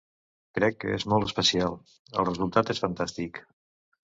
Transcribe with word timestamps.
Crec 0.59 0.77
que 0.83 0.93
és 0.99 1.05
molt 1.13 1.27
especial... 1.27 1.77
el 2.15 2.27
resultat 2.31 2.73
és 2.77 2.83
fantàstic. 2.87 3.45